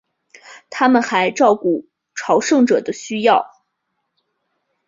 [0.71, 3.51] 他们还照顾朝圣者的需要。